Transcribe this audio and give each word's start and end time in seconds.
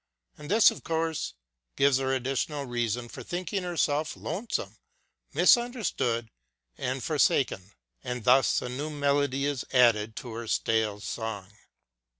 And 0.35 0.49
this, 0.49 0.71
of 0.71 0.83
course, 0.83 1.35
gives 1.75 1.99
her 1.99 2.11
additional 2.11 2.65
reason 2.65 3.07
for 3.07 3.21
think 3.21 3.53
ing 3.53 3.61
herself 3.61 4.17
lonesome, 4.17 4.79
misunderstood, 5.31 6.31
and 6.75 7.03
for 7.03 7.19
saken, 7.19 7.73
and 8.03 8.23
thus 8.23 8.63
a 8.63 8.69
new 8.69 8.89
melody 8.89 9.45
is 9.45 9.63
added 9.71 10.15
to 10.15 10.33
her 10.33 10.47
stale 10.47 11.01
song. 11.01 11.51